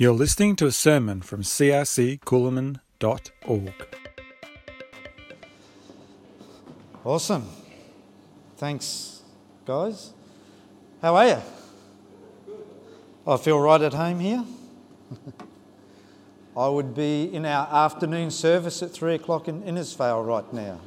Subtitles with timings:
[0.00, 3.72] You're listening to a sermon from crccoolamon.org.
[7.04, 7.48] Awesome.
[8.58, 9.22] Thanks,
[9.66, 10.12] guys.
[11.02, 11.38] How are you?
[13.26, 14.44] I feel right at home here.
[16.56, 20.80] I would be in our afternoon service at three o'clock in Innisfail right now,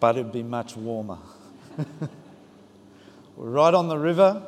[0.00, 1.18] but it'd be much warmer.
[3.36, 4.44] We're right on the river,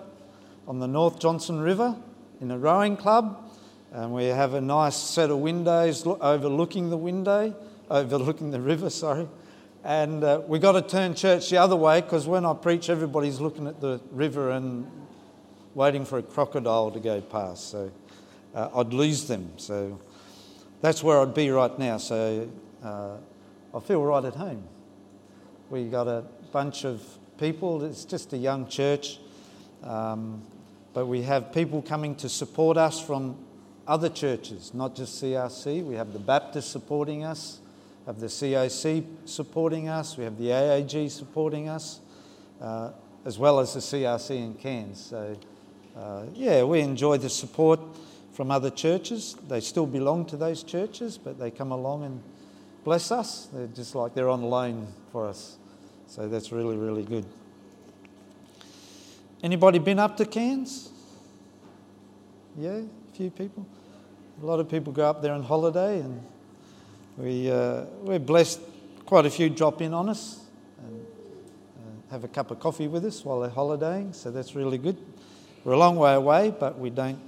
[0.66, 1.94] on the North Johnstone River
[2.42, 3.48] in a rowing club,
[3.92, 7.54] and we have a nice set of windows overlooking the window,
[7.88, 9.28] overlooking the river, sorry.
[9.84, 13.38] And uh, we got to turn church the other way because when I preach, everybody's
[13.38, 14.90] looking at the river and
[15.74, 17.70] waiting for a crocodile to go past.
[17.70, 17.92] So
[18.56, 19.52] uh, I'd lose them.
[19.56, 20.00] So
[20.80, 21.98] that's where I'd be right now.
[21.98, 22.50] So
[22.82, 23.18] uh,
[23.72, 24.64] I feel right at home.
[25.70, 27.02] We got a bunch of
[27.38, 27.84] people.
[27.84, 29.20] It's just a young church.
[29.84, 30.42] Um,
[30.94, 33.36] but we have people coming to support us from
[33.86, 35.84] other churches, not just CRC.
[35.84, 37.60] We have the Baptists supporting us,
[38.06, 42.00] have the COC supporting us, we have the AAG supporting us,
[42.60, 42.90] uh,
[43.24, 45.00] as well as the CRC in Cairns.
[45.00, 45.36] So,
[45.96, 47.80] uh, yeah, we enjoy the support
[48.32, 49.36] from other churches.
[49.48, 52.22] They still belong to those churches, but they come along and
[52.84, 53.48] bless us.
[53.52, 55.56] They're just like they're on loan for us.
[56.06, 57.26] So that's really, really good.
[59.42, 60.88] Anybody been up to Cairns?
[62.56, 63.66] Yeah, a few people.
[64.40, 66.22] A lot of people go up there on holiday, and
[67.18, 68.60] we, uh, we're blessed.
[69.04, 70.44] Quite a few drop in on us
[70.78, 74.78] and uh, have a cup of coffee with us while they're holidaying, so that's really
[74.78, 74.96] good.
[75.64, 77.18] We're a long way away, but we don't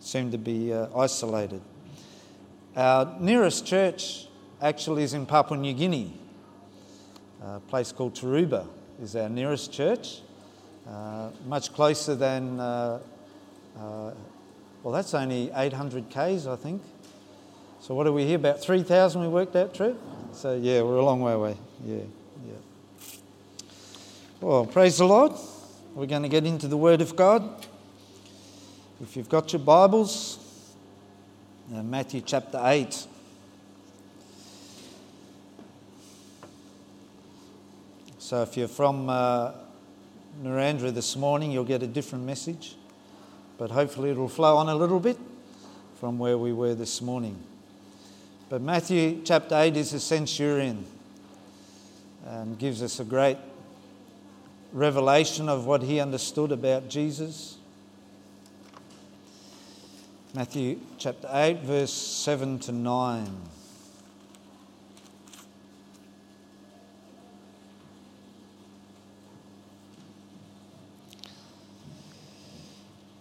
[0.00, 1.62] seem to be uh, isolated.
[2.74, 4.26] Our nearest church
[4.60, 6.12] actually is in Papua New Guinea.
[7.42, 8.66] A place called Taruba
[9.00, 10.22] is our nearest church.
[10.90, 12.98] Uh, much closer than, uh,
[13.78, 14.10] uh,
[14.82, 16.82] well, that's only 800 Ks, I think.
[17.80, 18.36] So, what are we here?
[18.36, 19.96] About 3,000 we worked out, Trev?
[20.32, 21.56] So, yeah, we're a long way away.
[21.84, 21.98] Yeah,
[22.44, 22.54] yeah.
[24.40, 25.32] Well, praise the Lord.
[25.94, 27.66] We're going to get into the Word of God.
[29.00, 30.74] If you've got your Bibles,
[31.72, 33.06] uh, Matthew chapter 8.
[38.18, 39.52] So, if you're from uh,
[40.42, 42.76] Narrandera this morning, you'll get a different message,
[43.58, 45.18] but hopefully it'll flow on a little bit
[45.98, 47.36] from where we were this morning.
[48.48, 50.86] But Matthew chapter 8 is a centurion
[52.24, 53.36] and gives us a great
[54.72, 57.58] revelation of what he understood about Jesus.
[60.34, 63.28] Matthew chapter 8, verse 7 to 9.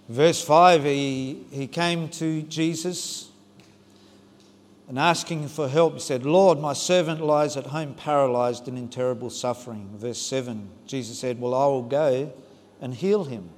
[0.09, 3.29] Verse 5, he, he came to Jesus
[4.87, 8.89] and asking for help, he said, Lord, my servant lies at home paralyzed and in
[8.89, 9.87] terrible suffering.
[9.95, 12.33] Verse 7, Jesus said, Well, I will go
[12.81, 13.51] and heal him.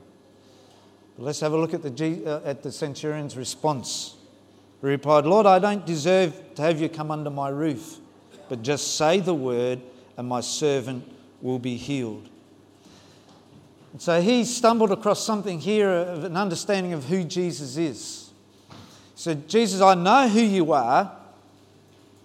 [1.16, 4.18] But let's have a look at the, uh, at the centurion's response.
[4.82, 8.00] He replied, Lord, I don't deserve to have you come under my roof,
[8.50, 9.80] but just say the word,
[10.18, 11.10] and my servant
[11.42, 12.28] will be healed.
[13.92, 18.30] And so he stumbled across something here of an understanding of who Jesus is.
[19.16, 21.12] Said, Jesus, I know who you are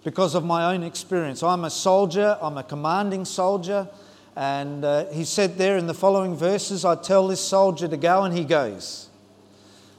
[0.03, 1.43] because of my own experience.
[1.43, 3.87] I'm a soldier, I'm a commanding soldier.
[4.35, 8.23] And uh, he said there in the following verses, I tell this soldier to go
[8.23, 9.09] and he goes.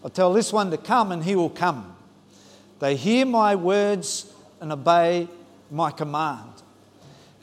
[0.05, 1.97] I tell this one to come and he will come.
[2.79, 5.29] They hear my words and obey
[5.71, 6.51] my command.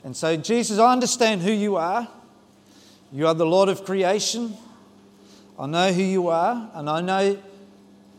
[0.02, 2.08] And so, Jesus, I understand who you are.
[3.12, 4.56] You are the Lord of creation.
[5.58, 7.38] I know who you are, and I know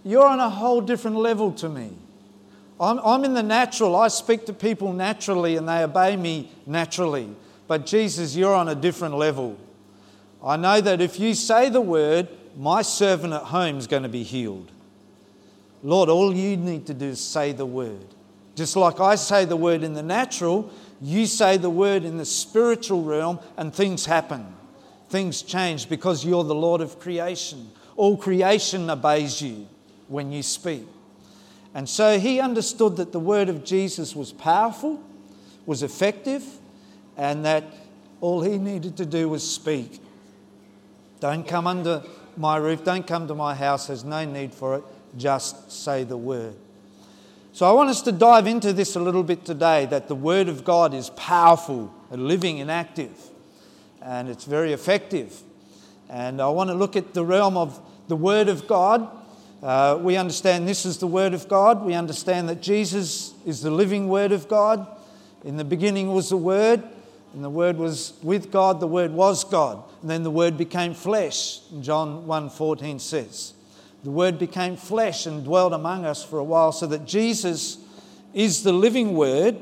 [0.03, 1.91] you're on a whole different level to me.
[2.79, 3.95] I'm, I'm in the natural.
[3.95, 7.29] I speak to people naturally, and they obey me naturally.
[7.67, 9.57] But Jesus, you're on a different level.
[10.43, 14.09] I know that if you say the word, my servant at home is going to
[14.09, 14.71] be healed.
[15.83, 18.05] Lord, all you need to do is say the word.
[18.55, 20.71] Just like I say the word in the natural,
[21.01, 24.56] you say the word in the spiritual realm, and things happen
[25.09, 27.71] things change because you're the Lord of creation.
[27.95, 29.67] All creation obeys you
[30.07, 30.85] when you speak.
[31.73, 35.01] And so he understood that the word of Jesus was powerful,
[35.65, 36.43] was effective,
[37.15, 37.63] and that
[38.21, 40.01] all he needed to do was speak.
[41.19, 42.03] Don't come under
[42.35, 44.83] my roof, don't come to my house, there's no need for it,
[45.17, 46.55] just say the word.
[47.53, 50.47] So I want us to dive into this a little bit today that the word
[50.47, 53.31] of God is powerful, and living, and active
[54.01, 55.41] and it's very effective.
[56.09, 59.09] And I want to look at the realm of the Word of God
[59.61, 61.83] Uh, we understand this is the Word of God.
[61.83, 64.85] We understand that Jesus is the living Word of God.
[65.43, 66.83] In the beginning was the Word,
[67.33, 68.79] and the Word was with God.
[68.79, 71.61] The Word was God, and then the Word became flesh.
[71.81, 73.53] John 1:14 says,
[74.03, 77.79] "The Word became flesh and dwelt among us for a while." So that Jesus
[78.35, 79.57] is the living Word,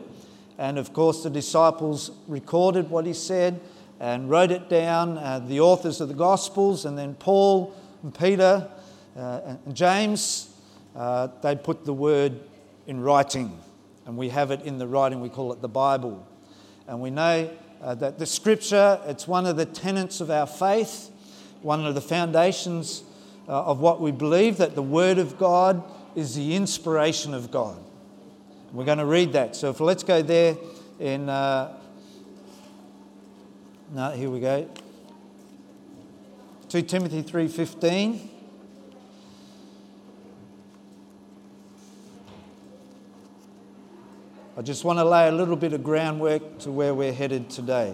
[0.57, 3.61] and of course the disciples recorded what he said
[4.05, 5.17] and wrote it down.
[5.17, 8.69] Uh, the authors of the Gospels, and then Paul and Peter
[9.17, 10.53] uh, and James,
[10.95, 12.39] uh, they put the word
[12.85, 13.59] in writing,
[14.05, 15.21] and we have it in the writing.
[15.21, 16.23] We call it the Bible.
[16.87, 17.49] And we know
[17.81, 21.09] uh, that the scripture, it's one of the tenets of our faith,
[21.63, 23.01] one of the foundations
[23.47, 25.83] uh, of what we believe, that the Word of God
[26.15, 27.77] is the inspiration of God.
[28.71, 29.55] We're going to read that.
[29.55, 30.57] So if, let's go there
[30.99, 31.27] in.
[33.91, 34.67] No, here we go.
[36.69, 38.29] 2 Timothy 3:15.
[44.57, 47.93] I just want to lay a little bit of groundwork to where we're headed today.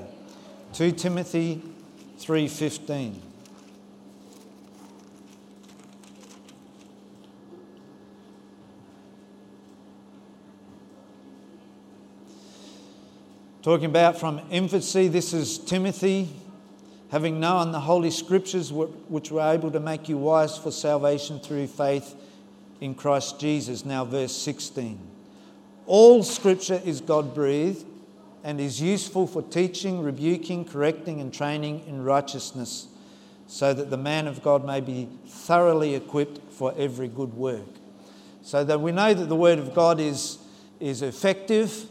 [0.74, 1.62] 2 Timothy
[2.20, 3.31] 3:15.
[13.62, 16.28] Talking about from infancy, this is Timothy,
[17.12, 21.68] having known the Holy Scriptures which were able to make you wise for salvation through
[21.68, 22.16] faith
[22.80, 23.86] in Christ Jesus.
[23.86, 25.00] Now, verse 16.
[25.86, 27.86] All scripture is God breathed
[28.44, 32.88] and is useful for teaching, rebuking, correcting, and training in righteousness,
[33.46, 37.70] so that the man of God may be thoroughly equipped for every good work.
[38.42, 40.40] So that we know that the Word of God is,
[40.80, 41.86] is effective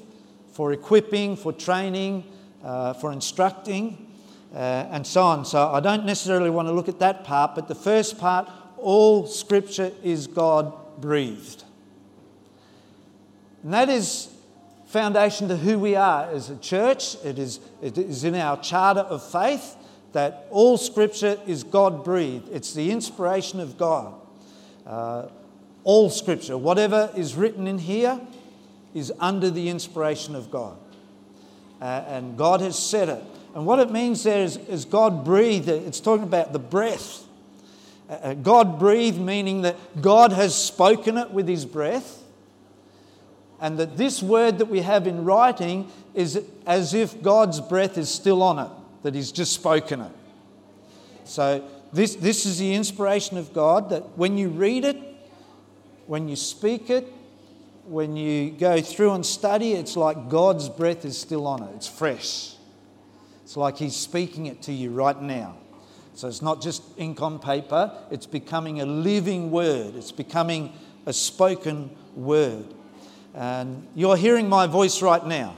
[0.52, 2.24] for equipping, for training,
[2.64, 4.06] uh, for instructing,
[4.54, 4.56] uh,
[4.90, 5.44] and so on.
[5.44, 9.26] So I don't necessarily want to look at that part, but the first part all
[9.26, 11.64] Scripture is God breathed.
[13.62, 14.28] And that is
[14.86, 17.16] foundation to who we are as a church.
[17.24, 19.76] It is, it is in our charter of faith
[20.12, 24.14] that all scripture is God breathed, it's the inspiration of God.
[24.84, 25.28] Uh,
[25.84, 28.20] all scripture, whatever is written in here,
[28.94, 30.76] is under the inspiration of God.
[31.80, 33.22] Uh, and God has said it.
[33.54, 37.24] And what it means there is, is God breathed, it's talking about the breath.
[38.08, 42.20] Uh, uh God breathed, meaning that God has spoken it with his breath
[43.60, 48.08] and that this word that we have in writing is as if God's breath is
[48.08, 48.70] still on it,
[49.02, 50.12] that He's just spoken it.
[51.24, 54.96] So, this, this is the inspiration of God that when you read it,
[56.06, 57.06] when you speak it,
[57.90, 61.70] when you go through and study, it's like God's breath is still on it.
[61.74, 62.54] It's fresh.
[63.42, 65.56] It's like He's speaking it to you right now.
[66.14, 70.72] So it's not just ink on paper, it's becoming a living word, it's becoming
[71.04, 72.66] a spoken word.
[73.34, 75.56] And you're hearing my voice right now.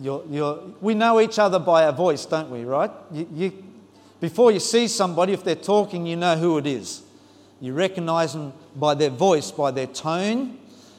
[0.00, 2.90] You're, you're, we know each other by our voice, don't we, right?
[3.12, 3.64] You, you,
[4.20, 7.03] before you see somebody, if they're talking, you know who it is.
[7.64, 10.58] You recognize them by their voice, by their tone,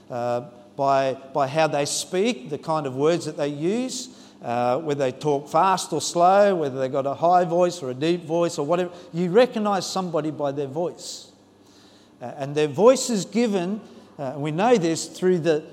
[0.10, 0.46] uh,
[0.76, 4.10] by, by how they speak, the kind of words that they use,
[4.42, 7.94] uh, whether they talk fast or slow, whether they've got a high voice or a
[7.94, 8.92] deep voice or whatever.
[9.14, 11.32] You recognize somebody by their voice.
[12.20, 13.80] Uh, and their voice is given,
[14.18, 15.64] uh, we know this, through the,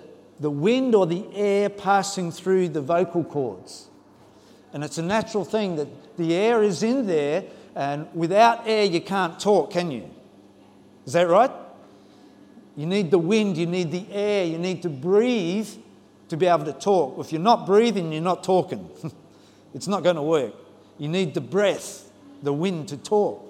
[0.40, 3.86] the wind or the air passing through the vocal cords.
[4.74, 5.88] And it's a natural thing that
[6.18, 10.10] the air is in there, and without air, you can't talk, can you?
[11.06, 11.50] Is that right?
[12.76, 15.68] You need the wind, you need the air, you need to breathe
[16.28, 17.18] to be able to talk.
[17.18, 18.88] If you're not breathing, you're not talking.
[19.74, 20.54] it's not going to work.
[20.98, 22.10] You need the breath,
[22.42, 23.48] the wind to talk.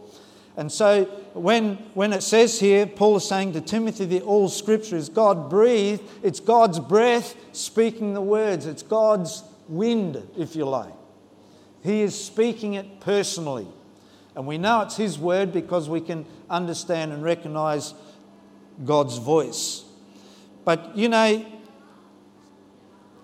[0.56, 4.96] And so when, when it says here, Paul is saying to Timothy that all scripture
[4.96, 10.92] is God breathed, it's God's breath speaking the words, it's God's wind, if you like.
[11.82, 13.66] He is speaking it personally.
[14.34, 17.94] And we know it's His word because we can understand and recognize
[18.84, 19.84] God's voice.
[20.64, 21.44] But you know,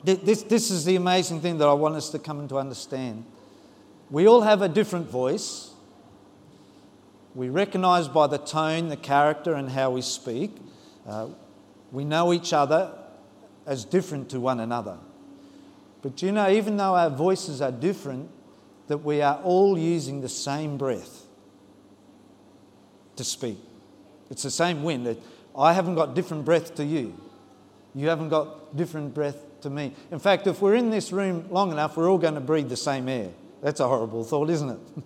[0.04, 3.24] this, this is the amazing thing that I want us to come to understand.
[4.10, 5.70] We all have a different voice.
[7.34, 10.56] We recognize by the tone, the character, and how we speak.
[11.06, 11.28] Uh,
[11.92, 12.92] we know each other
[13.66, 14.98] as different to one another.
[16.00, 18.30] But you know, even though our voices are different,
[18.88, 21.26] that we are all using the same breath
[23.16, 23.58] to speak.
[24.30, 25.16] It's the same wind.
[25.56, 27.18] I haven't got different breath to you.
[27.94, 29.94] You haven't got different breath to me.
[30.10, 32.76] In fact, if we're in this room long enough, we're all going to breathe the
[32.76, 33.30] same air.
[33.62, 34.78] That's a horrible thought, isn't it?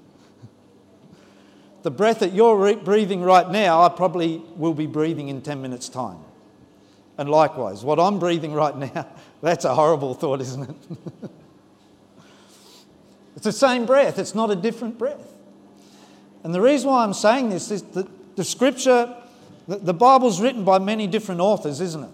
[1.82, 5.88] the breath that you're breathing right now, I probably will be breathing in 10 minutes'
[5.88, 6.18] time.
[7.18, 9.06] And likewise, what I'm breathing right now,
[9.42, 11.30] that's a horrible thought, isn't it?
[13.34, 15.32] it's the same breath, it's not a different breath.
[16.44, 19.14] And the reason why I'm saying this is that the scripture,
[19.66, 22.10] the Bible's written by many different authors, isn't it?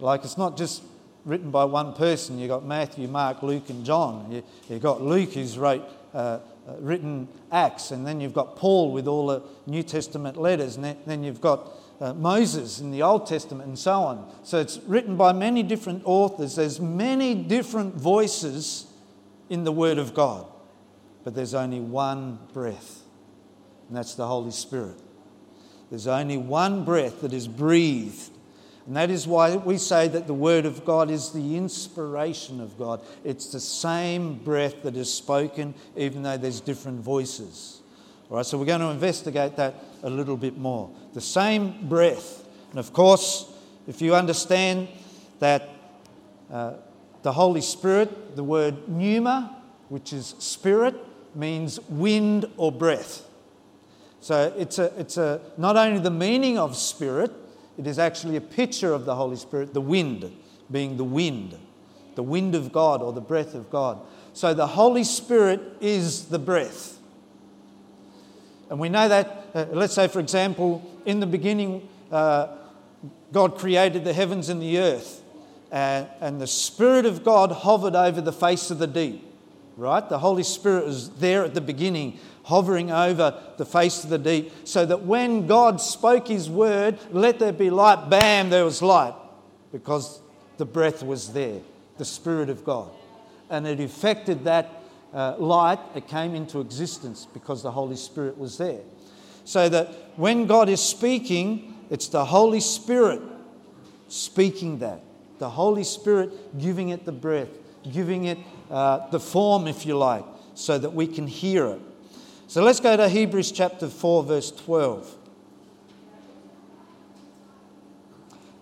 [0.00, 0.82] Like it's not just
[1.24, 2.38] written by one person.
[2.38, 4.30] You've got Matthew, Mark, Luke, and John.
[4.30, 5.84] You, have got Luke who's wrote,
[6.14, 6.40] uh, uh,
[6.80, 11.24] written Acts, and then you've got Paul with all the New Testament letters, and then
[11.24, 14.30] you've got uh, Moses in the Old Testament, and so on.
[14.44, 16.56] So it's written by many different authors.
[16.56, 18.87] There's many different voices
[19.48, 20.46] in the Word of God,
[21.24, 23.02] but there's only one breath,
[23.88, 25.00] and that's the Holy Spirit.
[25.90, 28.30] There's only one breath that is breathed
[28.88, 32.78] and that is why we say that the Word of God is the inspiration of
[32.78, 33.02] God.
[33.22, 37.82] It's the same breath that is spoken, even though there's different voices.
[38.30, 40.90] All right, so we're going to investigate that a little bit more.
[41.12, 42.48] The same breath.
[42.70, 43.52] And of course,
[43.86, 44.88] if you understand
[45.38, 45.68] that
[46.50, 46.72] uh,
[47.22, 50.94] the Holy Spirit, the word pneuma, which is spirit,
[51.34, 53.26] means wind or breath.
[54.20, 57.32] So it's, a, it's a, not only the meaning of spirit,
[57.76, 60.30] it is actually a picture of the Holy Spirit, the wind
[60.70, 61.56] being the wind,
[62.14, 64.00] the wind of God or the breath of God.
[64.32, 66.98] So the Holy Spirit is the breath.
[68.70, 72.48] And we know that, uh, let's say, for example, in the beginning, uh,
[73.32, 75.22] God created the heavens and the earth,
[75.70, 79.24] and the Spirit of God hovered over the face of the deep,
[79.76, 80.08] right?
[80.08, 84.52] The Holy Spirit was there at the beginning, hovering over the face of the deep,
[84.64, 89.14] so that when God spoke his word, let there be light, bam, there was light,
[89.72, 90.20] because
[90.56, 91.60] the breath was there,
[91.98, 92.90] the Spirit of God.
[93.50, 94.82] And it affected that
[95.12, 98.80] uh, light, it came into existence because the Holy Spirit was there.
[99.44, 103.22] So that when God is speaking, it's the Holy Spirit
[104.08, 105.00] speaking that.
[105.38, 107.48] The Holy Spirit giving it the breath,
[107.92, 108.38] giving it
[108.70, 111.80] uh, the form, if you like, so that we can hear it.
[112.48, 115.14] So let's go to Hebrews chapter 4, verse 12.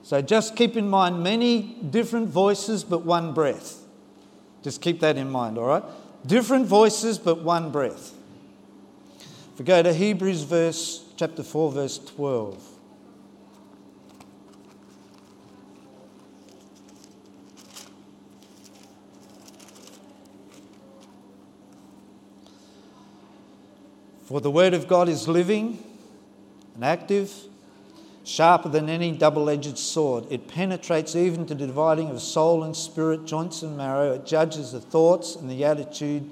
[0.03, 3.83] So just keep in mind many different voices, but one breath.
[4.63, 5.83] Just keep that in mind, all right?
[6.27, 8.13] Different voices, but one breath.
[9.53, 12.76] If we go to Hebrews verse, chapter 4, verse 12.
[24.27, 25.81] For the word of God is living
[26.75, 27.33] and active,
[28.25, 30.27] sharper than any double edged sword.
[30.31, 34.15] It penetrates even to the dividing of soul and spirit, joints and marrow.
[34.15, 36.29] It judges the thoughts and the attitude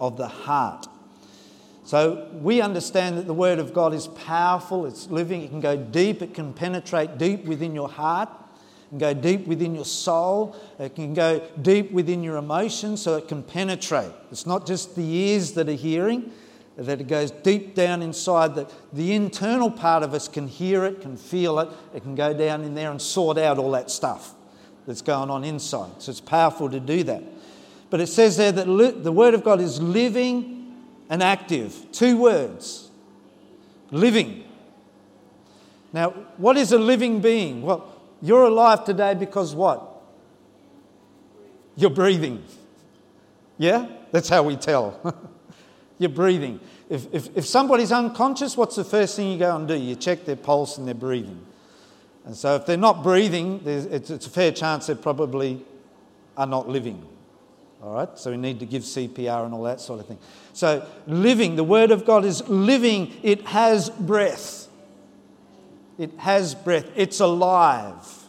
[0.00, 0.86] of the heart.
[1.84, 5.76] So we understand that the Word of God is powerful, it's living, it can go
[5.76, 10.56] deep, it can penetrate deep within your heart, it can go deep within your soul,
[10.78, 14.12] it can go deep within your emotions, so it can penetrate.
[14.30, 16.32] It's not just the ears that are hearing,
[16.76, 21.00] that it goes deep down inside, that the internal part of us can hear it,
[21.00, 24.34] can feel it, it can go down in there and sort out all that stuff
[24.86, 26.02] that's going on inside.
[26.02, 27.22] So it's powerful to do that.
[27.90, 30.74] But it says there that li- the Word of God is living
[31.08, 31.86] and active.
[31.92, 32.90] Two words
[33.90, 34.44] living.
[35.92, 37.62] Now, what is a living being?
[37.62, 39.88] Well, you're alive today because what?
[41.76, 42.42] You're breathing.
[43.58, 43.86] Yeah?
[44.10, 45.14] That's how we tell.
[45.98, 46.60] You're breathing.
[46.88, 49.74] If, if, if somebody's unconscious, what's the first thing you go and do?
[49.74, 51.44] You check their pulse and their breathing.
[52.24, 55.64] And so if they're not breathing, it's, it's a fair chance they probably
[56.36, 57.06] are not living.
[57.82, 58.18] All right?
[58.18, 60.18] So we need to give CPR and all that sort of thing.
[60.52, 64.68] So living, the Word of God is living, it has breath.
[65.98, 68.24] It has breath, it's alive.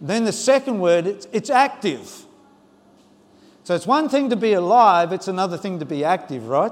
[0.00, 2.25] Then the second word, it's, it's active.
[3.66, 6.70] So it's one thing to be alive, it's another thing to be active, right?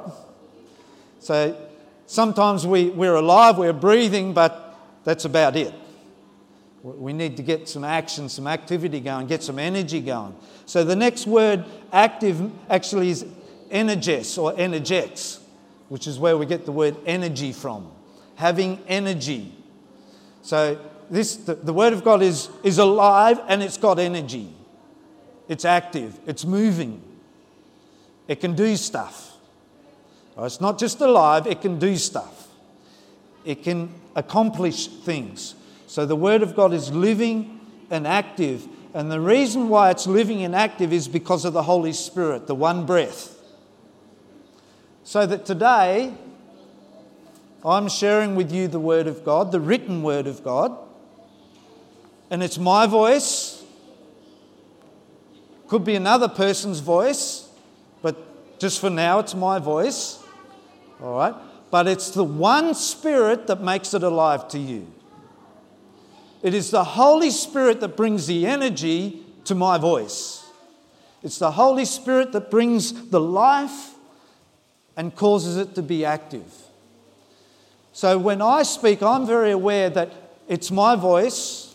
[1.18, 1.60] So
[2.06, 5.74] sometimes we, we're alive, we're breathing, but that's about it.
[6.84, 10.36] We need to get some action, some activity going, get some energy going.
[10.66, 13.26] So the next word, active, actually is
[13.72, 15.40] energes or energetics,
[15.88, 17.90] which is where we get the word energy from.
[18.36, 19.52] Having energy.
[20.42, 20.78] So
[21.10, 24.53] this, the, the word of God is, is alive and it's got energy.
[25.48, 27.02] It's active, it's moving,
[28.28, 29.32] it can do stuff.
[30.38, 32.48] It's not just alive, it can do stuff,
[33.44, 35.54] it can accomplish things.
[35.86, 37.60] So the Word of God is living
[37.90, 38.66] and active.
[38.94, 42.54] And the reason why it's living and active is because of the Holy Spirit, the
[42.54, 43.38] one breath.
[45.02, 46.14] So that today,
[47.64, 50.76] I'm sharing with you the Word of God, the written Word of God,
[52.30, 53.53] and it's my voice.
[55.68, 57.48] Could be another person's voice,
[58.02, 60.22] but just for now, it's my voice.
[61.02, 61.34] All right?
[61.70, 64.86] But it's the one Spirit that makes it alive to you.
[66.42, 70.44] It is the Holy Spirit that brings the energy to my voice.
[71.22, 73.94] It's the Holy Spirit that brings the life
[74.96, 76.44] and causes it to be active.
[77.92, 80.12] So when I speak, I'm very aware that
[80.48, 81.74] it's my voice,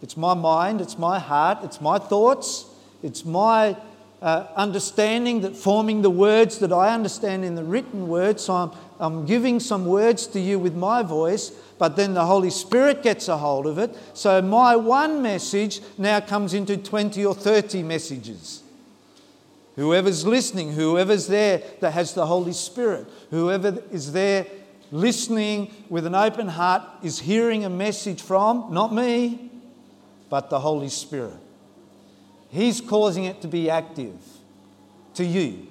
[0.00, 2.66] it's my mind, it's my heart, it's my thoughts,
[3.02, 3.76] it's my
[4.22, 8.40] uh, understanding that forming the words that I understand in the written word.
[8.40, 12.50] So I'm, I'm giving some words to you with my voice, but then the Holy
[12.50, 13.96] Spirit gets a hold of it.
[14.14, 18.62] So my one message now comes into 20 or 30 messages.
[19.76, 24.46] Whoever's listening, whoever's there that has the Holy Spirit, whoever is there
[24.90, 29.50] listening with an open heart is hearing a message from, not me,
[30.30, 31.34] but the Holy Spirit.
[32.56, 34.16] He's causing it to be active
[35.14, 35.66] to you.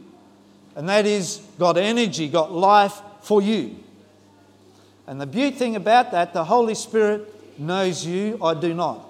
[0.75, 3.77] And that is got energy, got life for you.
[5.07, 9.01] And the beauty thing about that, the Holy Spirit knows you, I do not.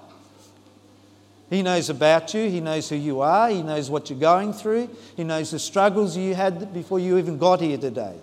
[1.50, 4.88] He knows about you, He knows who you are, He knows what you're going through,
[5.14, 8.16] He knows the struggles you had before you even got here today.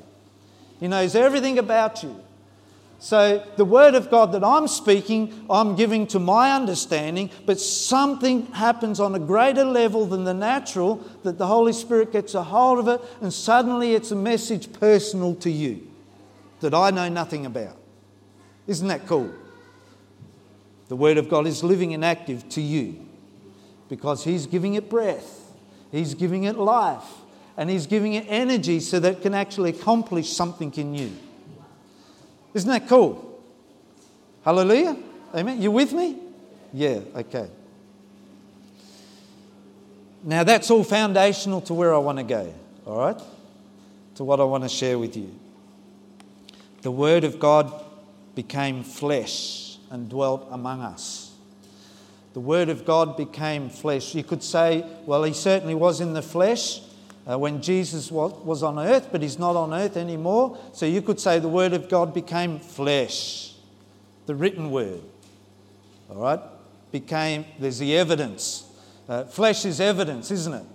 [0.80, 2.20] He knows everything about you.
[3.04, 8.46] So, the word of God that I'm speaking, I'm giving to my understanding, but something
[8.54, 12.80] happens on a greater level than the natural that the Holy Spirit gets a hold
[12.80, 15.86] of it, and suddenly it's a message personal to you
[16.62, 17.76] that I know nothing about.
[18.68, 19.34] Isn't that cool?
[20.88, 23.06] The word of God is living and active to you
[23.90, 25.52] because He's giving it breath,
[25.92, 27.12] He's giving it life,
[27.58, 31.12] and He's giving it energy so that it can actually accomplish something in you.
[32.54, 33.42] Isn't that cool?
[34.44, 34.98] Hallelujah.
[35.34, 35.62] Amen.
[35.62, 36.18] You with me?
[36.74, 37.50] Yeah, okay.
[40.24, 42.54] Now that's all foundational to where I want to go,
[42.86, 43.22] all right?
[44.16, 45.34] To what I want to share with you.
[46.82, 47.72] The Word of God
[48.36, 51.32] became flesh and dwelt among us.
[52.34, 54.16] The Word of God became flesh.
[54.16, 56.82] You could say, well, He certainly was in the flesh,
[57.30, 60.58] uh, when Jesus was, was on earth, but he's not on earth anymore.
[60.74, 63.54] So you could say the Word of God became flesh,
[64.26, 65.02] the written Word.
[66.10, 66.40] All right?
[66.92, 68.66] Became, there's the evidence.
[69.08, 70.66] Uh, flesh is evidence, isn't it?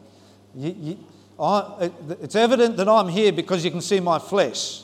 [0.55, 0.99] You, you,
[1.39, 4.83] I, it's evident that I'm here because you can see my flesh.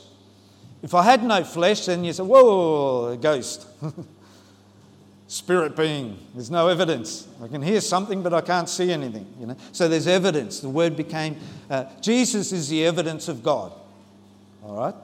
[0.81, 3.67] If I had no flesh, then you say, whoa, a ghost.
[5.27, 6.17] spirit being.
[6.33, 7.27] There's no evidence.
[7.43, 9.25] I can hear something, but I can't see anything.
[9.39, 9.57] You know?
[9.71, 10.59] So there's evidence.
[10.59, 11.37] The word became
[11.69, 13.71] uh, Jesus is the evidence of God.
[14.63, 14.95] All right?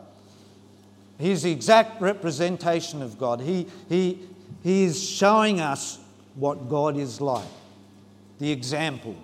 [1.20, 3.42] He's the exact representation of God.
[3.42, 4.20] He, he,
[4.64, 6.00] he is showing us
[6.36, 7.48] what God is like,
[8.40, 9.16] the example.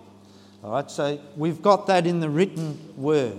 [0.64, 3.38] All right, so we've got that in the written word.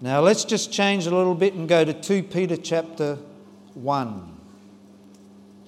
[0.00, 3.18] Now let's just change a little bit and go to 2 Peter chapter
[3.74, 4.36] 1.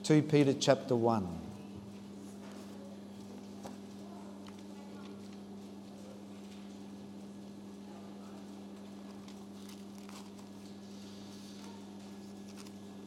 [0.04, 1.26] 2 Peter chapter 1.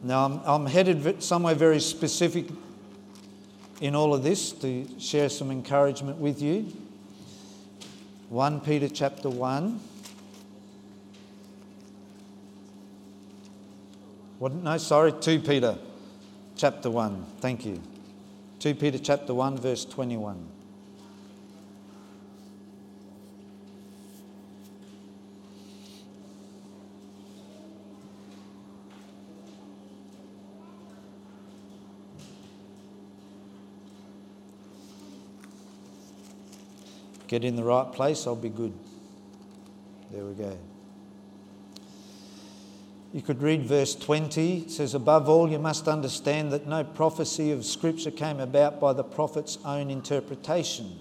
[0.02, 2.48] Now, I'm, I'm headed somewhere very specific
[3.80, 6.70] in all of this to share some encouragement with you.
[8.28, 9.80] 1 Peter chapter 1.
[14.44, 15.78] What, no, sorry, 2 Peter
[16.54, 17.24] chapter 1.
[17.40, 17.80] Thank you.
[18.58, 20.46] 2 Peter chapter 1, verse 21.
[37.28, 38.74] Get in the right place, I'll be good.
[40.10, 40.58] There we go.
[43.14, 44.62] You could read verse 20.
[44.62, 48.92] It says, Above all, you must understand that no prophecy of Scripture came about by
[48.92, 50.98] the prophet's own interpretation.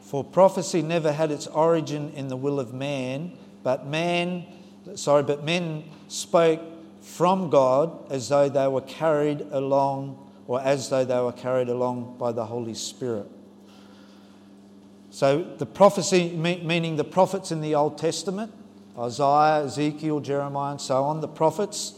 [0.00, 3.32] For prophecy never had its origin in the will of man,
[3.62, 4.46] but man,
[4.94, 6.62] sorry, but men spoke
[7.02, 12.16] from God as though they were carried along, or as though they were carried along
[12.16, 13.26] by the Holy Spirit.
[15.10, 18.50] So the prophecy, meaning the prophets in the Old Testament,
[18.98, 21.94] Isaiah, Ezekiel, Jeremiah, and so on, the prophets,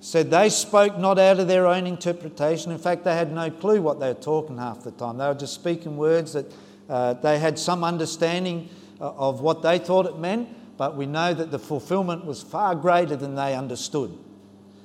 [0.00, 2.72] said they spoke not out of their own interpretation.
[2.72, 5.18] In fact, they had no clue what they were talking half the time.
[5.18, 6.46] They were just speaking words that
[6.90, 8.68] Uh, they had some understanding
[9.00, 12.74] uh, of what they thought it meant, but we know that the fulfillment was far
[12.74, 14.10] greater than they understood.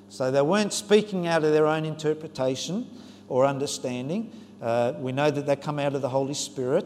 [0.10, 2.86] So they weren't speaking out of their own interpretation
[3.28, 4.30] or understanding.
[4.62, 6.86] Uh, we know that they come out of the Holy Spirit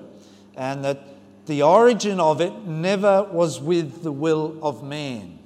[0.55, 0.99] and that
[1.49, 5.39] the origin of it never was with the will of man.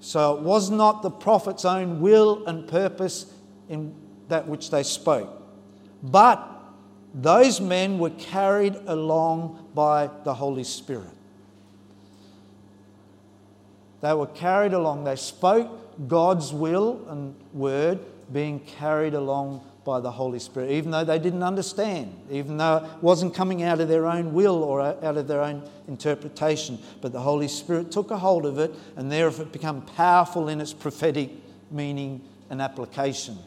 [0.00, 3.30] So it was not the prophet's own will and purpose
[3.68, 3.94] in
[4.28, 5.28] that which they spoke.
[6.02, 6.42] But
[7.14, 11.12] those men were carried along by the Holy Spirit.
[14.00, 15.04] They were carried along.
[15.04, 17.98] They spoke God's will and word
[18.32, 23.02] being carried along by the Holy Spirit, even though they didn't understand, even though it
[23.02, 26.78] wasn't coming out of their own will or out of their own interpretation.
[27.00, 30.60] But the Holy Spirit took a hold of it, and therefore it became powerful in
[30.60, 31.30] its prophetic
[31.70, 32.20] meaning
[32.50, 33.38] and application.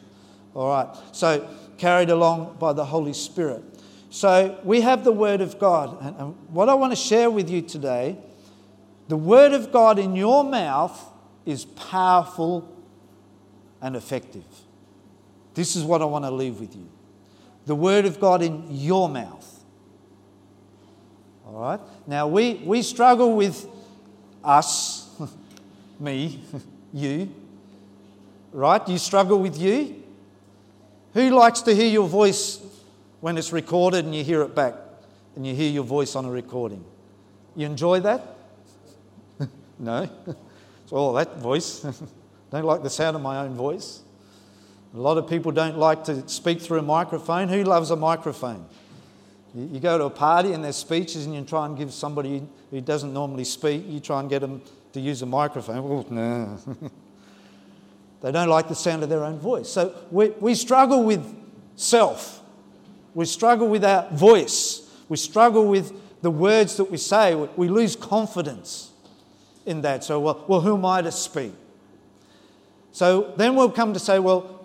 [0.52, 3.62] All right, so carried along by the Holy Spirit.
[4.10, 5.96] So we have the Word of God.
[6.02, 8.16] And what I want to share with you today
[9.06, 11.00] the Word of God in your mouth
[11.46, 12.68] is powerful
[13.80, 14.42] and effective.
[15.54, 16.88] This is what I want to leave with you
[17.64, 19.48] the Word of God in your mouth.
[21.46, 21.80] All right?
[22.06, 23.66] Now, we, we struggle with
[24.42, 25.08] us,
[26.00, 26.42] me,
[26.92, 27.32] you,
[28.52, 28.86] right?
[28.88, 30.02] You struggle with you.
[31.14, 32.58] Who likes to hear your voice
[33.20, 34.74] when it's recorded and you hear it back
[35.36, 36.84] and you hear your voice on a recording?
[37.54, 38.36] You enjoy that?
[39.78, 40.08] no?
[40.86, 41.80] So, oh, that voice.
[42.50, 44.00] don't like the sound of my own voice.
[44.94, 47.48] A lot of people don't like to speak through a microphone.
[47.48, 48.66] Who loves a microphone?
[49.54, 52.80] You go to a party and there's speeches and you try and give somebody who
[52.80, 55.78] doesn't normally speak, you try and get them to use a microphone.
[55.78, 56.58] Oh, no.
[58.20, 59.68] they don't like the sound of their own voice.
[59.68, 61.24] So we, we struggle with
[61.76, 62.40] self.
[63.14, 64.90] We struggle with our voice.
[65.08, 67.34] We struggle with the words that we say.
[67.34, 68.90] We lose confidence
[69.66, 70.04] in that.
[70.04, 71.52] So, well, well who am I to speak?
[72.92, 74.61] So then we'll come to say, well,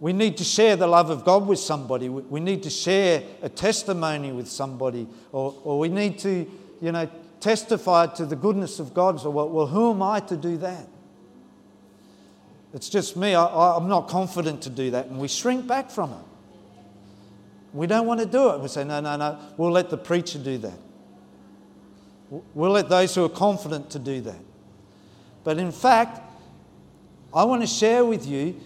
[0.00, 2.08] we need to share the love of God with somebody.
[2.08, 5.08] We need to share a testimony with somebody.
[5.32, 6.48] Or, or we need to,
[6.80, 9.20] you know, testify to the goodness of God.
[9.20, 10.86] So, well, well who am I to do that?
[12.74, 13.34] It's just me.
[13.34, 13.44] I,
[13.76, 15.06] I'm not confident to do that.
[15.06, 16.24] And we shrink back from it.
[17.72, 18.60] We don't want to do it.
[18.60, 20.78] We say, no, no, no, we'll let the preacher do that.
[22.54, 24.38] We'll let those who are confident to do that.
[25.44, 26.20] But in fact,
[27.34, 28.60] I want to share with you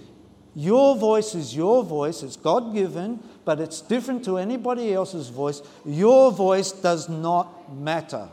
[0.55, 5.63] your voice is your voice, it's God given, but it's different to anybody else's voice.
[5.85, 8.29] Your voice does not matter.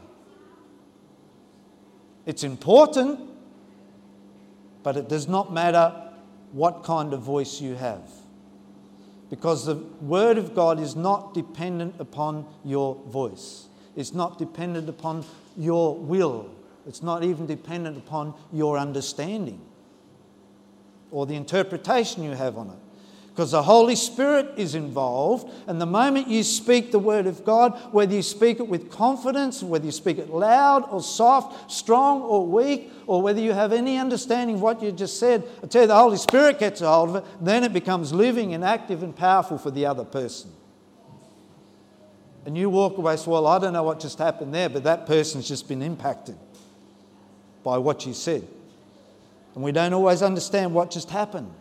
[2.26, 3.22] It's important,
[4.84, 5.94] but it does not matter
[6.52, 8.04] what kind of voice you have.
[9.30, 15.24] Because the Word of God is not dependent upon your voice, it's not dependent upon
[15.56, 16.50] your will,
[16.86, 19.62] it's not even dependent upon your understanding
[21.12, 22.76] or the interpretation you have on it.
[23.30, 27.80] Because the Holy Spirit is involved, and the moment you speak the Word of God,
[27.94, 32.46] whether you speak it with confidence, whether you speak it loud or soft, strong or
[32.46, 35.88] weak, or whether you have any understanding of what you just said, I tell you,
[35.88, 39.16] the Holy Spirit gets a hold of it, then it becomes living and active and
[39.16, 40.52] powerful for the other person.
[42.46, 45.06] And you walk away, so, well, I don't know what just happened there, but that
[45.06, 46.36] person's just been impacted
[47.64, 48.46] by what you said.
[49.56, 51.52] And we don't always understand what just happened.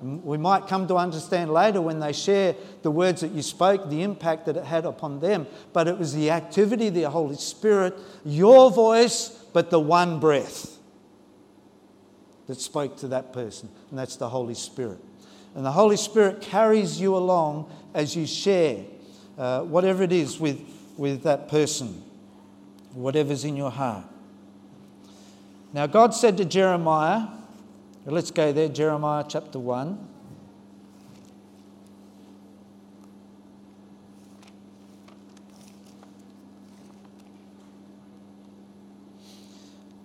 [0.00, 4.02] We might come to understand later when they share the words that you spoke, the
[4.02, 5.46] impact that it had upon them.
[5.72, 10.78] But it was the activity of the Holy Spirit, your voice, but the one breath
[12.46, 13.68] that spoke to that person.
[13.90, 14.98] And that's the Holy Spirit.
[15.54, 18.84] And the Holy Spirit carries you along as you share
[19.36, 20.60] uh, whatever it is with,
[20.96, 22.02] with that person,
[22.92, 24.04] whatever's in your heart.
[25.72, 27.26] Now, God said to Jeremiah,
[28.06, 30.08] Let's go there, Jeremiah chapter 1.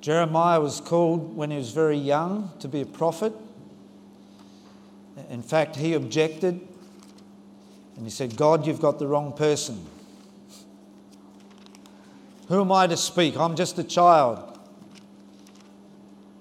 [0.02, 3.34] Jeremiah was called when he was very young to be a prophet.
[5.30, 6.60] In fact, he objected
[7.96, 9.86] and he said, God, you've got the wrong person.
[12.50, 13.38] Who am I to speak?
[13.38, 14.53] I'm just a child.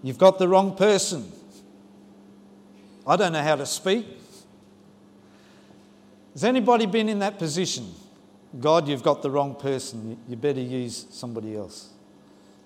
[0.03, 1.31] You've got the wrong person.
[3.07, 4.07] I don't know how to speak.
[6.33, 7.93] Has anybody been in that position?
[8.59, 10.19] God, you've got the wrong person.
[10.29, 11.91] You better use somebody else.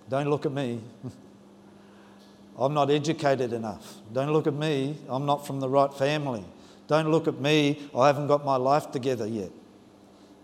[0.09, 0.81] Don't look at me.
[2.59, 3.97] I'm not educated enough.
[4.13, 4.97] Don't look at me.
[5.09, 6.45] I'm not from the right family.
[6.89, 7.89] Don't look at me.
[7.95, 9.51] I haven't got my life together yet.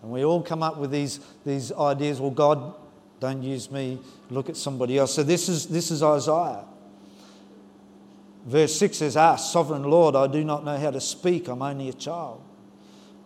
[0.02, 2.74] And we all come up with these, these ideas well, God,
[3.20, 4.00] don't use me,
[4.31, 5.14] look at somebody else.
[5.14, 6.64] So this is, this is Isaiah.
[8.44, 11.88] Verse 6 says, Ah, sovereign Lord, I do not know how to speak, I'm only
[11.88, 12.42] a child.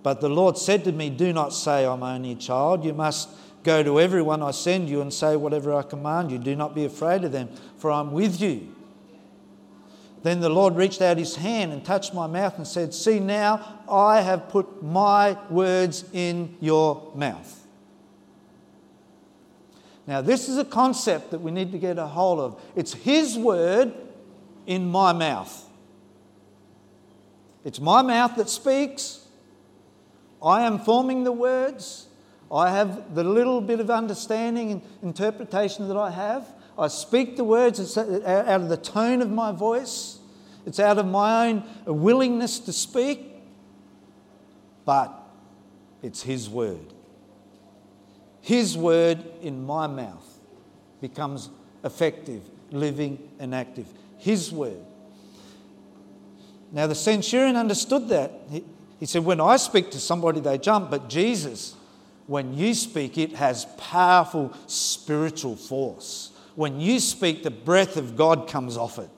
[0.02, 2.84] But the Lord said to me, Do not say, I'm only a child.
[2.84, 3.28] You must
[3.64, 6.38] go to everyone I send you and say whatever I command you.
[6.38, 7.48] Do not be afraid of them,
[7.78, 8.72] for I'm with you.
[10.22, 13.82] Then the Lord reached out his hand and touched my mouth and said, See now,
[13.88, 17.66] I have put my words in your mouth.
[20.06, 22.62] Now, this is a concept that we need to get a hold of.
[22.76, 23.92] It's His word
[24.66, 25.64] in my mouth.
[27.64, 29.26] It's my mouth that speaks.
[30.42, 32.06] I am forming the words.
[32.52, 36.46] I have the little bit of understanding and interpretation that I have.
[36.78, 40.18] I speak the words, it's out of the tone of my voice,
[40.66, 43.34] it's out of my own willingness to speak,
[44.84, 45.12] but
[46.02, 46.92] it's His word.
[48.42, 50.38] His word in my mouth
[51.00, 51.48] becomes
[51.82, 53.86] effective, living, and active.
[54.18, 54.78] His word.
[56.72, 58.32] Now, the centurion understood that.
[58.50, 58.64] He,
[58.98, 61.74] he said, When I speak to somebody, they jump, but Jesus,
[62.26, 66.32] when you speak, it has powerful spiritual force.
[66.54, 69.10] When you speak, the breath of God comes off it.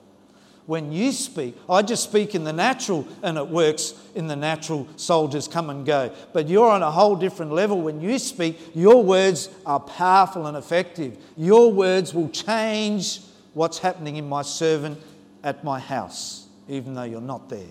[0.69, 4.87] When you speak, I just speak in the natural and it works in the natural,
[4.97, 6.13] soldiers come and go.
[6.31, 7.81] But you're on a whole different level.
[7.81, 11.17] When you speak, your words are powerful and effective.
[11.35, 13.21] Your words will change
[13.53, 14.99] what's happening in my servant
[15.43, 17.67] at my house, even though you're not there.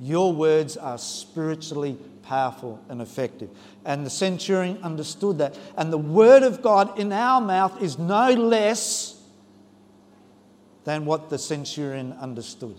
[0.00, 3.50] Your words are spiritually powerful and effective.
[3.84, 5.58] And the centurion understood that.
[5.76, 9.20] And the word of God in our mouth is no less
[10.84, 12.76] than what the centurion understood.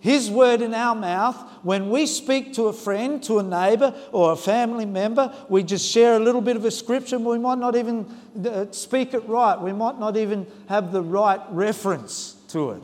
[0.00, 4.32] His word in our mouth, when we speak to a friend, to a neighbor, or
[4.32, 7.18] a family member, we just share a little bit of a scripture.
[7.18, 8.06] We might not even
[8.46, 9.60] uh, speak it right.
[9.60, 12.82] We might not even have the right reference to it.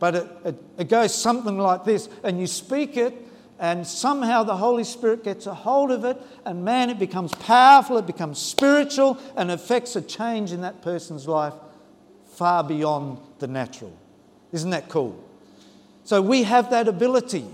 [0.00, 3.14] But it, it, it goes something like this, and you speak it,
[3.60, 7.98] and somehow the Holy Spirit gets a hold of it, and man, it becomes powerful,
[7.98, 11.52] it becomes spiritual, and affects a change in that person's life
[12.24, 13.96] far beyond the natural.
[14.50, 15.22] Isn't that cool?
[16.10, 17.46] So we have that ability.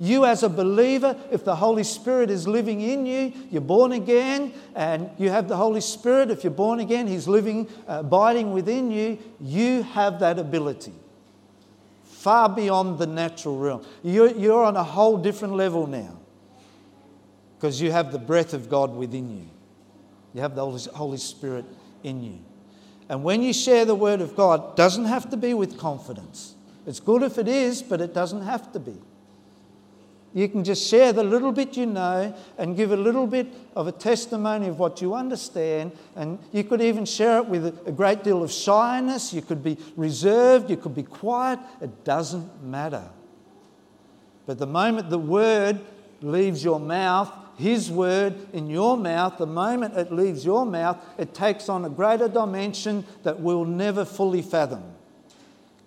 [0.00, 4.52] You, as a believer, if the Holy Spirit is living in you, you're born again,
[4.74, 6.28] and you have the Holy Spirit.
[6.28, 9.16] If you're born again, He's living, uh, abiding within you.
[9.40, 10.92] You have that ability
[12.02, 13.86] far beyond the natural realm.
[14.02, 16.18] You're, you're on a whole different level now
[17.56, 19.48] because you have the breath of God within you.
[20.34, 21.64] You have the Holy Spirit
[22.02, 22.40] in you.
[23.08, 26.56] And when you share the word of God, doesn't have to be with confidence.
[26.90, 28.96] It's good if it is, but it doesn't have to be.
[30.34, 33.86] You can just share the little bit you know and give a little bit of
[33.86, 35.92] a testimony of what you understand.
[36.16, 39.32] And you could even share it with a great deal of shyness.
[39.32, 40.68] You could be reserved.
[40.68, 41.60] You could be quiet.
[41.80, 43.04] It doesn't matter.
[44.44, 45.78] But the moment the word
[46.22, 51.34] leaves your mouth, his word in your mouth, the moment it leaves your mouth, it
[51.34, 54.89] takes on a greater dimension that we'll never fully fathom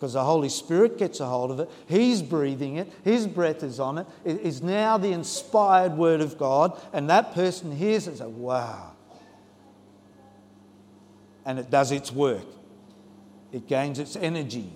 [0.04, 1.70] because the Holy Spirit gets a hold of it.
[1.88, 4.08] He's breathing it, His breath is on it.
[4.26, 8.28] It is now the inspired Word of God, and that person hears it and says,
[8.28, 8.92] Wow.
[11.46, 12.44] And it does its work,
[13.54, 14.74] it gains its energy,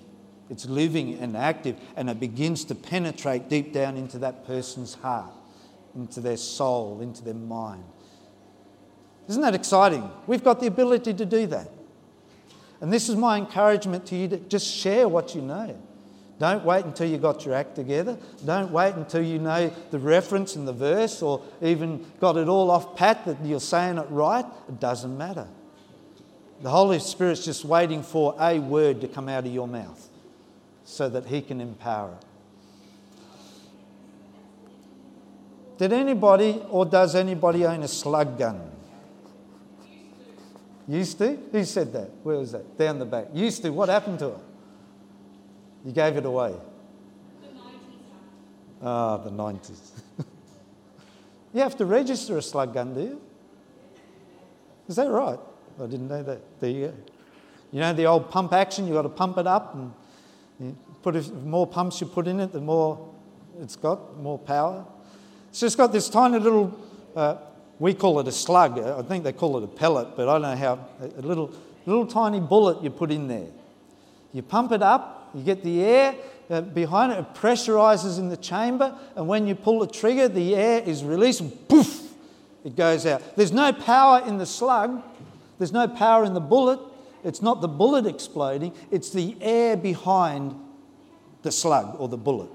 [0.49, 5.33] it's living and active, and it begins to penetrate deep down into that person's heart,
[5.93, 7.83] into their soul, into their mind.
[9.27, 10.09] Isn't that exciting?
[10.25, 11.69] We've got the ability to do that.
[12.81, 15.77] And this is my encouragement to you to just share what you know.
[16.39, 18.17] Don't wait until you got your act together.
[18.45, 22.69] Don't wait until you know the reference and the verse or even got it all
[22.69, 24.45] off pat that you're saying it right.
[24.69, 25.47] It doesn't matter.
[26.61, 30.09] The Holy Spirit's just waiting for a word to come out of your mouth
[30.83, 32.25] so that He can empower it.
[35.79, 38.76] Did anybody or does anybody own a slug gun?
[40.87, 41.37] Used to?
[41.51, 42.09] Who said that?
[42.23, 42.77] Where was that?
[42.77, 43.27] Down the back.
[43.33, 43.69] Used to.
[43.71, 44.39] What happened to it?
[45.85, 46.55] You gave it away.
[47.41, 47.61] The 90s.
[48.81, 49.91] Ah, the 90s.
[51.53, 53.21] you have to register a slug gun, do you?
[54.87, 55.39] Is that right?
[55.81, 56.59] I didn't know that.
[56.59, 56.93] There you go.
[57.71, 59.91] You know the old pump action, you've got to pump it up and
[60.59, 63.13] you put if more pumps you put in it, the more
[63.61, 64.85] it's got, more power.
[65.49, 66.79] It's just got this tiny little
[67.15, 67.35] uh,
[67.79, 68.79] we call it a slug.
[68.79, 70.87] I think they call it a pellet, but I don't know how.
[71.17, 71.53] A little,
[71.85, 73.47] little tiny bullet you put in there.
[74.33, 76.15] You pump it up, you get the air
[76.49, 80.55] uh, behind it, it pressurizes in the chamber, and when you pull the trigger, the
[80.55, 82.13] air is released, poof,
[82.63, 83.21] it goes out.
[83.35, 85.01] There's no power in the slug,
[85.57, 86.79] there's no power in the bullet.
[87.23, 90.55] It's not the bullet exploding, it's the air behind
[91.41, 92.49] the slug or the bullet.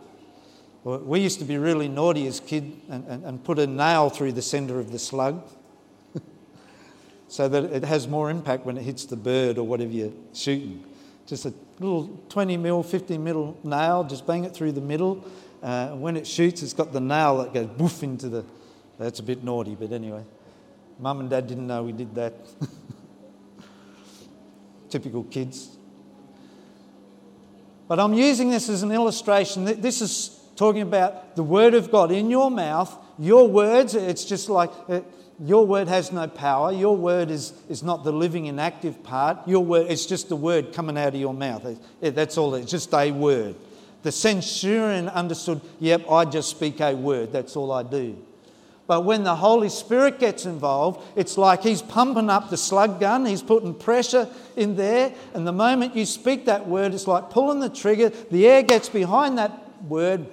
[0.84, 4.32] We used to be really naughty as kids and, and, and put a nail through
[4.32, 5.42] the centre of the slug
[7.28, 10.84] so that it has more impact when it hits the bird or whatever you're shooting.
[11.26, 15.24] Just a little 20 mil, 50 mil nail, just bang it through the middle.
[15.62, 18.44] Uh, when it shoots, it's got the nail that goes boof into the.
[18.98, 20.24] That's a bit naughty, but anyway.
[20.98, 22.34] Mum and dad didn't know we did that.
[24.90, 25.76] Typical kids.
[27.86, 29.64] But I'm using this as an illustration.
[29.64, 33.94] This is talking about the Word of God in your mouth, your words.
[33.94, 34.70] It's just like.
[34.88, 35.04] It,
[35.44, 36.70] your word has no power.
[36.70, 39.38] Your word is, is not the living and active part.
[39.48, 41.66] Your word, it's just the word coming out of your mouth.
[42.00, 42.54] That's all.
[42.54, 43.56] It's just a word.
[44.04, 47.32] The centurion understood, yep, I just speak a word.
[47.32, 48.16] That's all I do.
[48.86, 53.24] But when the Holy Spirit gets involved, it's like He's pumping up the slug gun,
[53.24, 55.14] He's putting pressure in there.
[55.34, 58.88] And the moment you speak that word, it's like pulling the trigger, the air gets
[58.88, 60.26] behind that word,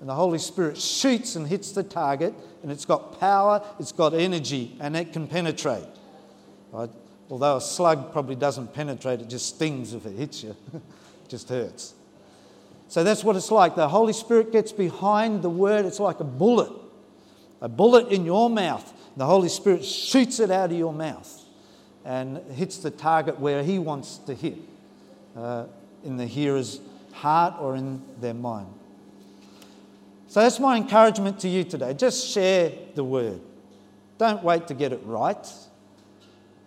[0.00, 4.14] and the Holy Spirit shoots and hits the target, and it's got power, it's got
[4.14, 5.86] energy, and it can penetrate.
[6.72, 6.90] Right?
[7.30, 10.82] Although a slug probably doesn't penetrate, it just stings if it hits you, it
[11.28, 11.94] just hurts.
[12.88, 13.74] So that's what it's like.
[13.74, 16.72] The Holy Spirit gets behind the word, it's like a bullet,
[17.60, 18.92] a bullet in your mouth.
[19.16, 21.44] The Holy Spirit shoots it out of your mouth
[22.04, 24.56] and hits the target where He wants to hit
[25.36, 25.66] uh,
[26.04, 26.80] in the hearer's
[27.18, 28.68] heart or in their mind.
[30.28, 31.94] So that's my encouragement to you today.
[31.94, 33.40] Just share the word.
[34.18, 35.46] Don't wait to get it right.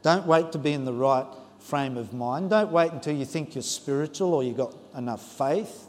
[0.01, 1.27] Don't wait to be in the right
[1.59, 2.49] frame of mind.
[2.49, 5.85] Don't wait until you think you're spiritual or you've got enough faith.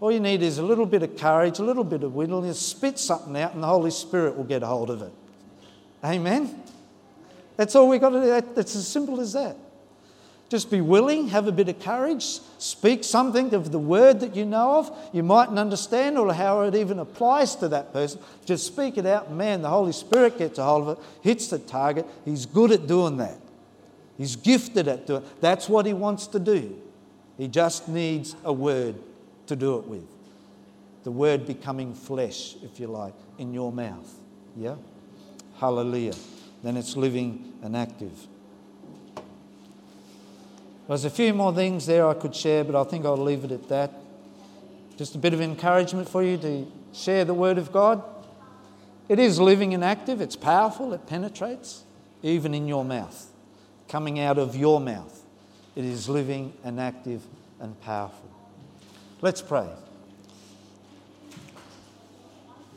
[0.00, 2.58] All you need is a little bit of courage, a little bit of willingness.
[2.58, 5.12] Spit something out, and the Holy Spirit will get a hold of it.
[6.02, 6.62] Amen?
[7.56, 8.60] That's all we've got to do.
[8.60, 9.56] It's as simple as that.
[10.54, 14.46] Just be willing, have a bit of courage, speak something of the word that you
[14.46, 14.96] know of.
[15.12, 18.20] You mightn't understand or how it even applies to that person.
[18.44, 19.32] Just speak it out.
[19.32, 22.06] Man, the Holy Spirit gets a hold of it, hits the target.
[22.24, 23.36] He's good at doing that.
[24.16, 25.40] He's gifted at doing it.
[25.40, 26.80] That's what he wants to do.
[27.36, 28.94] He just needs a word
[29.48, 30.06] to do it with.
[31.02, 34.08] The word becoming flesh, if you like, in your mouth.
[34.56, 34.76] Yeah?
[35.56, 36.14] Hallelujah.
[36.62, 38.28] Then it's living and active.
[40.86, 43.52] There's a few more things there I could share, but I think I'll leave it
[43.52, 43.92] at that.
[44.96, 48.02] Just a bit of encouragement for you to share the Word of God.
[49.08, 51.84] It is living and active, it's powerful, it penetrates,
[52.22, 53.30] even in your mouth,
[53.88, 55.22] coming out of your mouth.
[55.74, 57.22] It is living and active
[57.60, 58.30] and powerful.
[59.20, 59.68] Let's pray.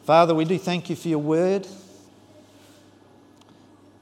[0.06, 1.67] Father, we do thank you for your word.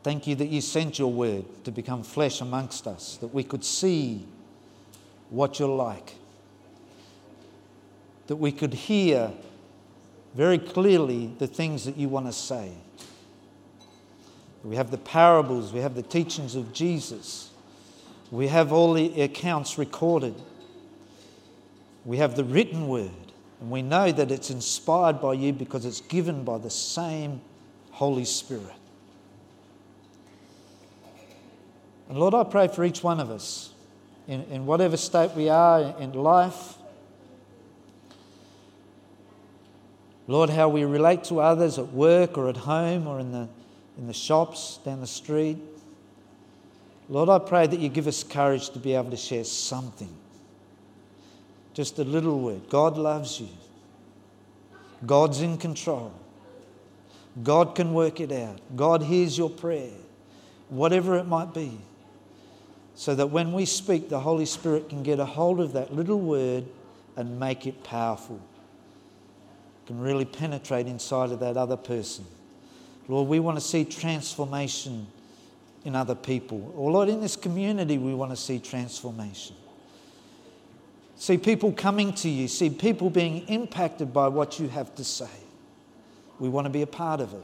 [0.05, 3.65] Thank you that you sent your word to become flesh amongst us, that we could
[3.65, 4.23] see
[5.31, 6.13] what you're like,
[8.27, 9.31] that we could hear
[10.35, 12.71] very clearly the things that you want to say.
[14.63, 17.49] We have the parables, we have the teachings of Jesus,
[18.29, 20.35] we have all the accounts recorded,
[22.05, 23.09] we have the written word,
[23.59, 27.41] and we know that it's inspired by you because it's given by the same
[27.89, 28.84] Holy Spirit.
[32.09, 33.73] And Lord, I pray for each one of us
[34.27, 36.75] in, in whatever state we are in life.
[40.27, 43.47] Lord, how we relate to others at work or at home or in the,
[43.97, 45.57] in the shops down the street.
[47.09, 50.13] Lord, I pray that you give us courage to be able to share something.
[51.73, 52.69] Just a little word.
[52.69, 53.49] God loves you.
[55.05, 56.11] God's in control.
[57.43, 58.59] God can work it out.
[58.75, 59.91] God hears your prayer,
[60.69, 61.77] whatever it might be
[62.95, 66.19] so that when we speak, the Holy Spirit can get a hold of that little
[66.19, 66.65] word
[67.17, 68.39] and make it powerful.
[69.85, 72.25] Can really penetrate inside of that other person.
[73.07, 75.07] Lord, we want to see transformation
[75.83, 76.73] in other people.
[76.75, 79.55] Or, Lord, in this community, we want to see transformation.
[81.17, 85.29] See people coming to you, see people being impacted by what you have to say.
[86.39, 87.43] We want to be a part of it.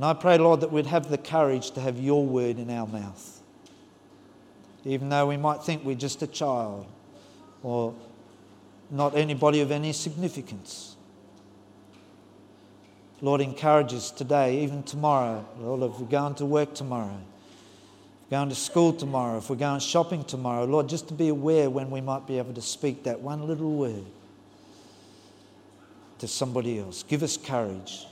[0.00, 2.86] And I pray, Lord, that we'd have the courage to have your word in our
[2.86, 3.42] mouth.
[4.86, 6.86] Even though we might think we're just a child
[7.62, 7.94] or
[8.90, 10.96] not anybody of any significance.
[13.20, 15.46] Lord, encourage us today, even tomorrow.
[15.58, 17.20] Lord, if we're going to work tomorrow,
[18.24, 21.28] if we're going to school tomorrow, if we're going shopping tomorrow, Lord, just to be
[21.28, 24.06] aware when we might be able to speak that one little word
[26.20, 27.02] to somebody else.
[27.02, 28.06] Give us courage.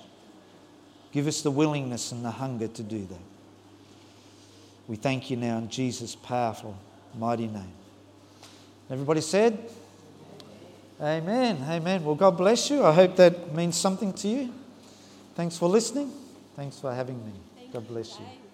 [1.12, 3.20] Give us the willingness and the hunger to do that.
[4.86, 6.76] We thank you now in Jesus' powerful,
[7.16, 7.72] mighty name.
[8.90, 9.58] Everybody said?
[11.00, 11.64] Amen.
[11.68, 12.04] Amen.
[12.04, 12.84] Well, God bless you.
[12.84, 14.52] I hope that means something to you.
[15.34, 16.10] Thanks for listening.
[16.56, 17.32] Thanks for having me.
[17.72, 18.47] God bless you.